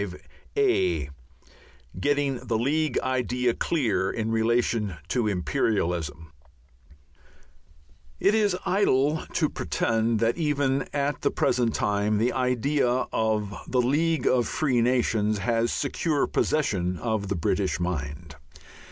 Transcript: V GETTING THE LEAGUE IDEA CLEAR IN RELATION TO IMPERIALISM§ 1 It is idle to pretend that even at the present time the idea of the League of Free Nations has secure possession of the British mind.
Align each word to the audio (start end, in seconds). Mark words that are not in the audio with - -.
V 0.55 1.09
GETTING 1.99 2.39
THE 2.47 2.57
LEAGUE 2.57 2.97
IDEA 3.03 3.53
CLEAR 3.53 4.09
IN 4.09 4.31
RELATION 4.31 4.95
TO 5.07 5.27
IMPERIALISM§ 5.27 6.15
1 6.21 6.27
It 8.19 8.33
is 8.33 8.57
idle 8.65 9.23
to 9.33 9.47
pretend 9.47 10.17
that 10.19 10.39
even 10.39 10.87
at 10.91 11.21
the 11.21 11.29
present 11.29 11.75
time 11.75 12.17
the 12.17 12.33
idea 12.33 12.89
of 13.13 13.53
the 13.67 13.79
League 13.81 14.25
of 14.25 14.47
Free 14.47 14.81
Nations 14.81 15.37
has 15.37 15.71
secure 15.71 16.25
possession 16.25 16.97
of 16.97 17.27
the 17.27 17.35
British 17.35 17.79
mind. 17.79 18.37